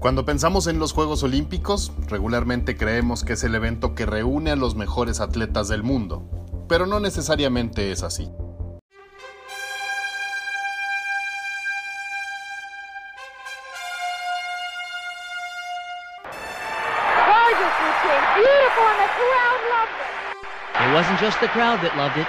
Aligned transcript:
Cuando 0.00 0.24
pensamos 0.24 0.66
en 0.66 0.78
los 0.78 0.92
Juegos 0.92 1.22
Olímpicos, 1.22 1.92
regularmente 2.08 2.76
creemos 2.76 3.24
que 3.24 3.32
es 3.32 3.44
el 3.44 3.54
evento 3.54 3.94
que 3.94 4.06
reúne 4.06 4.50
a 4.50 4.56
los 4.56 4.76
mejores 4.76 5.20
atletas 5.20 5.68
del 5.68 5.82
mundo, 5.82 6.22
pero 6.68 6.86
no 6.86 7.00
necesariamente 7.00 7.90
es 7.90 8.02
así. 8.02 8.30
It 20.78 20.92
wasn't 20.92 21.18
just 21.18 21.40
the 21.40 21.48
crowd 21.48 21.80
that 21.80 21.96
loved 21.96 22.16
it. 22.16 22.26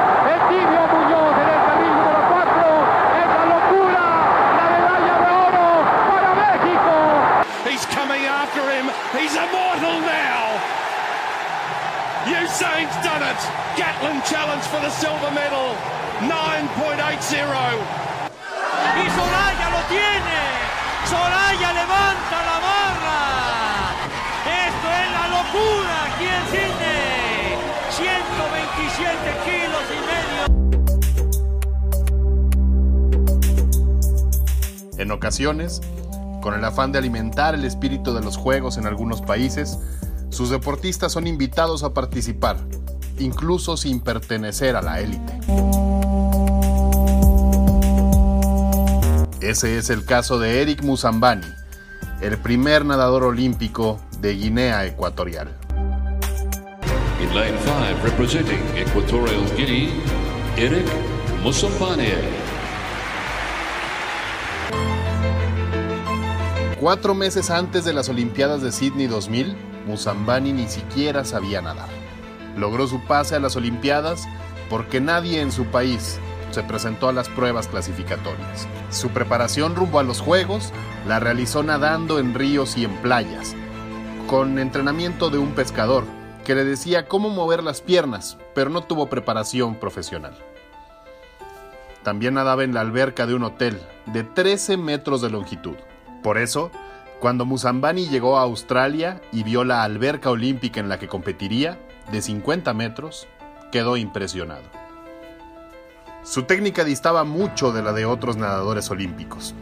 El 0.00 0.40
tibio 0.48 0.82
Muñoz 0.86 1.34
en 1.34 1.48
el 1.48 1.60
carril 1.66 1.92
número 1.98 2.20
4. 2.30 2.50
Es 3.20 3.28
la 3.36 3.44
locura. 3.52 4.02
La 4.56 4.66
medalla 4.70 5.14
de 5.18 5.30
oro 5.48 5.68
para 6.08 6.30
México. 6.40 6.94
He's 7.66 7.84
coming 7.86 8.24
after 8.26 8.62
him. 8.70 8.86
He's 9.12 9.34
immortal 9.34 10.00
now. 10.00 10.60
Usain's 12.26 12.92
done 13.02 13.22
it. 13.22 13.40
Gatlin 13.76 14.20
challenge 14.28 14.64
for 14.64 14.80
the 14.80 14.90
silver 14.90 15.30
medal. 15.30 15.74
9.80. 16.20 17.80
Y 19.00 19.08
Soraya 19.08 19.70
lo 19.70 19.80
tiene. 19.88 20.40
Soraya 21.08 21.72
levanta 21.72 22.42
la 22.44 22.58
barra. 22.60 23.22
Esto 24.44 24.86
es 25.00 25.08
la 25.16 25.24
locura 25.32 25.96
aquí 26.08 26.26
en 26.28 26.44
Sydney. 26.52 27.56
127 27.90 29.32
kilos 29.46 29.84
y 29.88 29.98
medio. 30.10 30.42
En 34.98 35.10
ocasiones, 35.10 35.80
con 36.42 36.52
el 36.52 36.62
afán 36.64 36.92
de 36.92 36.98
alimentar 36.98 37.54
el 37.54 37.64
espíritu 37.64 38.12
de 38.12 38.20
los 38.20 38.36
Juegos 38.36 38.76
en 38.76 38.86
algunos 38.86 39.22
países, 39.22 39.78
sus 40.30 40.50
deportistas 40.50 41.12
son 41.12 41.26
invitados 41.26 41.82
a 41.82 41.92
participar, 41.92 42.56
incluso 43.18 43.76
sin 43.76 44.00
pertenecer 44.00 44.76
a 44.76 44.82
la 44.82 45.00
élite. 45.00 45.32
Ese 49.40 49.78
es 49.78 49.90
el 49.90 50.04
caso 50.04 50.38
de 50.38 50.62
Eric 50.62 50.82
Musambani, 50.82 51.46
el 52.20 52.38
primer 52.38 52.84
nadador 52.84 53.24
olímpico 53.24 54.00
de 54.20 54.34
Guinea 54.34 54.84
Ecuatorial. 54.86 55.56
In 57.20 57.34
lane 57.34 57.58
5, 57.64 58.02
representing 58.04 58.60
Equatorial 58.76 59.44
Guinea, 59.56 59.90
Eric 60.56 60.86
Musambani. 61.42 62.08
Cuatro 66.78 67.14
meses 67.14 67.50
antes 67.50 67.84
de 67.84 67.92
las 67.92 68.08
Olimpiadas 68.08 68.62
de 68.62 68.72
Sydney 68.72 69.06
2000, 69.06 69.69
Musambani 69.86 70.52
ni 70.52 70.68
siquiera 70.68 71.24
sabía 71.24 71.62
nadar. 71.62 71.88
Logró 72.56 72.86
su 72.86 73.00
pase 73.04 73.36
a 73.36 73.40
las 73.40 73.56
Olimpiadas 73.56 74.26
porque 74.68 75.00
nadie 75.00 75.40
en 75.40 75.52
su 75.52 75.64
país 75.66 76.18
se 76.50 76.62
presentó 76.62 77.08
a 77.08 77.12
las 77.12 77.28
pruebas 77.28 77.68
clasificatorias. 77.68 78.66
Su 78.90 79.10
preparación 79.10 79.74
rumbo 79.76 79.98
a 79.98 80.02
los 80.02 80.20
Juegos 80.20 80.72
la 81.06 81.20
realizó 81.20 81.62
nadando 81.62 82.18
en 82.18 82.34
ríos 82.34 82.76
y 82.76 82.84
en 82.84 82.94
playas, 82.96 83.54
con 84.26 84.58
entrenamiento 84.58 85.30
de 85.30 85.38
un 85.38 85.52
pescador 85.52 86.04
que 86.44 86.54
le 86.54 86.64
decía 86.64 87.06
cómo 87.06 87.30
mover 87.30 87.62
las 87.62 87.80
piernas, 87.80 88.38
pero 88.54 88.70
no 88.70 88.82
tuvo 88.82 89.08
preparación 89.08 89.76
profesional. 89.76 90.36
También 92.02 92.34
nadaba 92.34 92.64
en 92.64 92.74
la 92.74 92.80
alberca 92.80 93.26
de 93.26 93.34
un 93.34 93.44
hotel 93.44 93.78
de 94.06 94.24
13 94.24 94.76
metros 94.76 95.20
de 95.20 95.30
longitud. 95.30 95.76
Por 96.22 96.38
eso, 96.38 96.70
cuando 97.20 97.44
Musambani 97.44 98.08
llegó 98.08 98.38
a 98.38 98.42
Australia 98.42 99.20
y 99.30 99.42
vio 99.42 99.62
la 99.62 99.82
alberca 99.84 100.30
olímpica 100.30 100.80
en 100.80 100.88
la 100.88 100.98
que 100.98 101.06
competiría, 101.06 101.78
de 102.10 102.22
50 102.22 102.72
metros, 102.72 103.28
quedó 103.70 103.98
impresionado. 103.98 104.64
Su 106.22 106.44
técnica 106.44 106.82
distaba 106.82 107.24
mucho 107.24 107.72
de 107.72 107.82
la 107.82 107.92
de 107.92 108.06
otros 108.06 108.38
nadadores 108.38 108.90
olímpicos. 108.90 109.54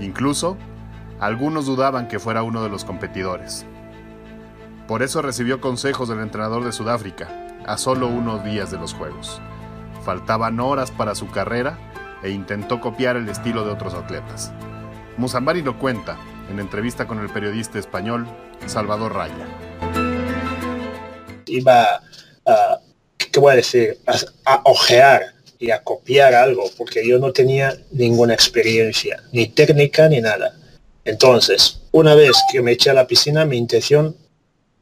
Incluso, 0.00 0.58
algunos 1.18 1.64
dudaban 1.64 2.08
que 2.08 2.18
fuera 2.18 2.42
uno 2.42 2.62
de 2.62 2.68
los 2.68 2.84
competidores. 2.84 3.64
Por 4.86 5.02
eso 5.02 5.22
recibió 5.22 5.62
consejos 5.62 6.10
del 6.10 6.20
entrenador 6.20 6.62
de 6.62 6.72
Sudáfrica, 6.72 7.28
a 7.66 7.78
solo 7.78 8.08
unos 8.08 8.44
días 8.44 8.70
de 8.70 8.78
los 8.78 8.92
Juegos. 8.92 9.40
Faltaban 10.04 10.60
horas 10.60 10.90
para 10.90 11.14
su 11.14 11.30
carrera 11.30 11.78
e 12.22 12.30
intentó 12.30 12.80
copiar 12.80 13.16
el 13.16 13.30
estilo 13.30 13.64
de 13.64 13.72
otros 13.72 13.94
atletas. 13.94 14.52
Musambani 15.16 15.62
lo 15.62 15.78
cuenta 15.78 16.18
en 16.50 16.60
entrevista 16.60 17.06
con 17.06 17.20
el 17.20 17.28
periodista 17.30 17.78
español 17.78 18.26
Salvador 18.66 19.14
Raya. 19.14 19.46
Iba 21.46 22.02
a, 22.46 22.80
¿qué 23.16 23.40
voy 23.40 23.52
a 23.52 23.56
decir? 23.56 23.98
A, 24.44 24.62
ojear 24.64 25.34
y 25.58 25.70
a 25.70 25.82
copiar 25.82 26.34
algo, 26.34 26.70
porque 26.76 27.06
yo 27.06 27.18
no 27.18 27.32
tenía 27.32 27.76
ninguna 27.90 28.34
experiencia, 28.34 29.22
ni 29.32 29.48
técnica 29.48 30.08
ni 30.08 30.20
nada. 30.20 30.54
Entonces, 31.04 31.80
una 31.90 32.14
vez 32.14 32.32
que 32.52 32.62
me 32.62 32.72
eché 32.72 32.90
a 32.90 32.94
la 32.94 33.06
piscina, 33.06 33.44
mi 33.44 33.56
intención 33.56 34.16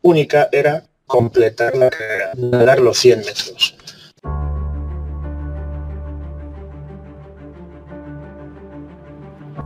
única 0.03 0.49
era 0.53 0.85
completar 1.07 1.77
la 1.77 1.91
carrera, 1.91 2.33
nadar 2.37 2.81
los 2.81 2.99
100 2.99 3.19
metros. 3.21 3.77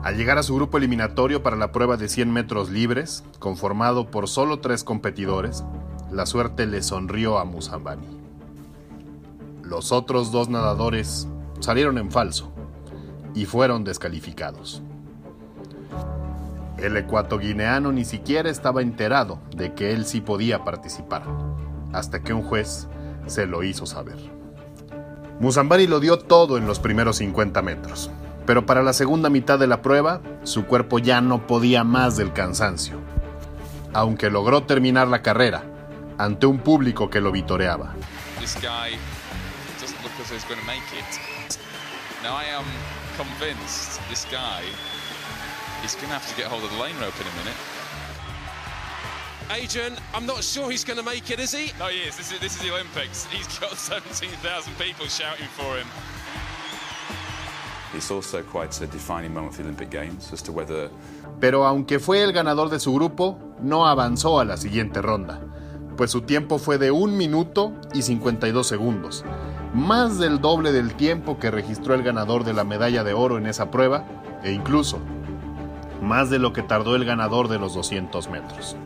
Al 0.03 0.17
llegar 0.17 0.39
a 0.39 0.43
su 0.43 0.55
grupo 0.55 0.79
eliminatorio 0.79 1.43
para 1.43 1.57
la 1.57 1.73
prueba 1.73 1.99
de 1.99 2.09
100 2.09 2.33
metros 2.33 2.71
libres, 2.71 3.23
conformado 3.39 4.11
por 4.11 4.29
solo 4.29 4.61
tres 4.61 4.83
competidores, 4.83 5.63
la 6.11 6.25
suerte 6.25 6.67
le 6.67 6.83
sonrió 6.83 7.39
a 7.39 7.45
Musambani. 7.45 8.07
Los 9.63 9.93
otros 9.93 10.33
dos 10.33 10.49
nadadores 10.49 11.29
salieron 11.61 11.99
en 11.99 12.11
falso 12.11 12.51
y 13.35 13.45
fueron 13.45 13.85
descalificados. 13.85 14.83
El 16.79 16.97
ecuatoguineano 16.97 17.93
ni 17.93 18.07
siquiera 18.07 18.49
estaba 18.49 18.81
enterado 18.81 19.39
de 19.55 19.75
que 19.75 19.93
él 19.93 20.07
sí 20.07 20.23
podía 20.23 20.65
participar, 20.65 21.25
hasta 21.93 22.23
que 22.23 22.33
un 22.33 22.43
juez 22.43 22.89
se 23.27 23.45
lo 23.45 23.63
hizo 23.63 23.85
saber. 23.85 24.17
Musambani 25.41 25.87
lo 25.87 26.01
dio 26.01 26.19
todo 26.19 26.57
en 26.57 26.67
los 26.67 26.81
primeros 26.81 27.17
50 27.17 27.61
metros, 27.61 28.11
pero 28.51 28.67
para 28.67 28.83
la 28.83 28.93
segunda 28.93 29.31
mitad 29.31 29.61
de 29.61 29.69
la 29.69 29.81
prueba, 29.81 30.21
su 30.43 30.67
cuerpo 30.67 30.99
ya 30.99 31.21
no 31.21 31.47
podía 31.47 31.85
más 31.85 32.17
del 32.17 32.33
cansancio, 32.33 33.01
aunque 33.95 34.29
logró 34.29 34.65
terminar 34.65 35.07
la 35.07 35.23
carrera 35.23 35.63
ante 36.19 36.47
un 36.47 36.59
público 36.59 37.09
que 37.09 37.21
lo 37.21 37.31
vitoreaba. 37.31 37.95
This 38.41 38.57
guy 38.57 38.99
doesn't 39.81 40.03
look 40.03 40.11
as 40.21 40.33
he's 40.33 40.45
going 40.49 40.59
to 40.59 40.67
make 40.67 40.83
it. 40.99 41.61
Now 42.25 42.35
I 42.35 42.47
am 42.47 42.65
convinced 43.17 44.01
this 44.09 44.27
guy 44.33 44.65
is 45.85 45.95
going 45.95 46.09
to 46.09 46.15
have 46.15 46.29
to 46.29 46.35
get 46.35 46.47
hold 46.51 46.65
of 46.65 46.73
the 46.73 46.83
lane 46.83 46.99
rope 46.99 47.15
in 47.21 47.29
a 47.29 47.37
minute. 47.39 47.57
Adrian, 49.53 49.95
I'm 50.13 50.27
not 50.27 50.43
sure 50.43 50.73
he's 50.73 50.83
going 50.83 50.99
to 50.99 51.05
make 51.05 51.31
it, 51.31 51.39
is 51.39 51.53
he? 51.53 51.71
No, 51.79 51.87
he 51.87 52.03
is. 52.03 52.17
This 52.17 52.33
is 52.33 52.41
this 52.41 52.57
is 52.57 52.63
the 52.63 52.73
Olympics. 52.73 53.27
He's 53.27 53.47
got 53.61 53.79
17,000 53.79 54.75
people 54.77 55.07
shouting 55.07 55.47
for 55.55 55.77
him. 55.77 55.87
Pero 61.39 61.67
aunque 61.67 61.99
fue 61.99 62.23
el 62.23 62.33
ganador 62.33 62.71
de 62.71 62.81
su 62.81 62.95
grupo, 62.95 63.39
no 63.61 63.87
avanzó 63.87 64.41
a 64.41 64.45
la 64.45 64.57
siguiente 64.57 65.03
ronda, 65.03 65.41
pues 65.97 66.11
su 66.11 66.23
tiempo 66.23 66.59
fue 66.59 66.79
de 66.79 66.91
1 66.91 67.15
minuto 67.15 67.73
y 67.93 68.03
52 68.03 68.67
segundos, 68.67 69.25
más 69.75 70.19
del 70.19 70.41
doble 70.41 70.73
del 70.73 70.95
tiempo 70.95 71.39
que 71.39 71.51
registró 71.51 71.95
el 71.95 72.03
ganador 72.03 72.45
de 72.45 72.55
la 72.55 72.65
medalla 72.65 73.05
de 73.05 73.13
oro 73.13 73.39
en 73.39 73.47
esa 73.47 73.71
prueba, 73.71 74.05
e 74.43 74.53
incluso 74.53 74.99
más 76.03 76.31
de 76.31 76.39
lo 76.39 76.53
que 76.53 76.63
tardó 76.63 76.97
el 76.97 77.05
ganador 77.05 77.49
de 77.49 77.59
los 77.59 77.75
200 77.75 78.29
metros. 78.31 78.77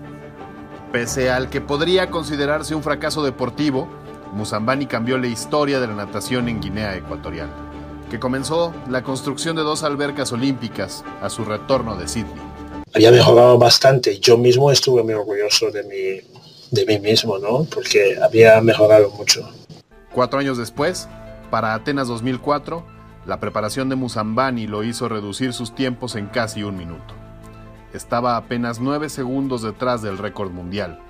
Pese 0.93 1.31
al 1.31 1.51
que 1.51 1.61
podría 1.61 2.11
considerarse 2.11 2.75
un 2.75 2.83
fracaso 2.83 3.25
deportivo, 3.25 3.89
Musambani 4.33 4.87
cambió 4.87 5.17
la 5.19 5.29
historia 5.29 5.81
de 5.81 5.87
la 5.87 5.95
natación 5.95 6.49
en 6.49 6.61
Guinea 6.61 6.97
Ecuatorial, 6.97 7.49
que 8.15 8.21
comenzó 8.21 8.73
la 8.89 9.03
construcción 9.03 9.57
de 9.57 9.63
dos 9.63 9.83
albercas 9.83 10.31
olímpicas 10.31 11.03
a 11.21 11.29
su 11.29 11.45
retorno 11.45 11.97
de 11.97 12.07
Sydney. 12.07 12.41
Había 12.95 13.11
mejorado 13.11 13.59
bastante. 13.59 14.21
Yo 14.21 14.39
mismo 14.39 14.71
estuve 14.71 15.03
muy 15.03 15.15
orgulloso 15.15 15.73
de 15.73 15.83
mí, 15.83 16.21
de 16.71 16.87
mí 16.87 17.01
mismo, 17.01 17.39
¿no? 17.39 17.65
Porque 17.65 18.17
había 18.23 18.61
mejorado 18.61 19.11
mucho. 19.11 19.51
Cuatro 20.13 20.39
años 20.39 20.57
después, 20.57 21.09
para 21.51 21.75
Atenas 21.75 22.07
2004, 22.07 22.87
la 23.27 23.41
preparación 23.41 23.89
de 23.89 23.97
Musambani 23.97 24.69
lo 24.69 24.85
hizo 24.85 25.09
reducir 25.09 25.53
sus 25.53 25.75
tiempos 25.75 26.15
en 26.15 26.29
casi 26.29 26.63
un 26.63 26.77
minuto. 26.77 27.15
Estaba 27.93 28.37
apenas 28.37 28.79
nueve 28.79 29.09
segundos 29.09 29.63
detrás 29.63 30.03
del 30.03 30.19
récord 30.19 30.53
mundial, 30.53 31.01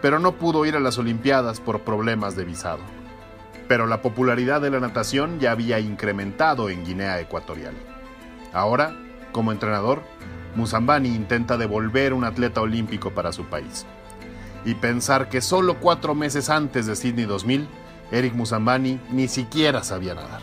pero 0.00 0.18
no 0.18 0.38
pudo 0.38 0.64
ir 0.64 0.74
a 0.74 0.80
las 0.80 0.96
Olimpiadas 0.96 1.60
por 1.60 1.82
problemas 1.82 2.34
de 2.34 2.46
visado. 2.46 3.03
Pero 3.68 3.86
la 3.86 4.02
popularidad 4.02 4.60
de 4.60 4.70
la 4.70 4.80
natación 4.80 5.40
ya 5.40 5.52
había 5.52 5.80
incrementado 5.80 6.68
en 6.68 6.84
Guinea 6.84 7.20
Ecuatorial. 7.20 7.74
Ahora, 8.52 8.96
como 9.32 9.52
entrenador, 9.52 10.02
Musambani 10.54 11.08
intenta 11.08 11.56
devolver 11.56 12.12
un 12.12 12.24
atleta 12.24 12.60
olímpico 12.60 13.10
para 13.12 13.32
su 13.32 13.44
país. 13.46 13.86
Y 14.64 14.74
pensar 14.74 15.28
que 15.28 15.40
solo 15.40 15.78
cuatro 15.80 16.14
meses 16.14 16.48
antes 16.50 16.86
de 16.86 16.96
Sydney 16.96 17.24
2000, 17.24 17.68
Eric 18.12 18.34
Musambani 18.34 19.00
ni 19.10 19.28
siquiera 19.28 19.82
sabía 19.82 20.14
nadar. 20.14 20.40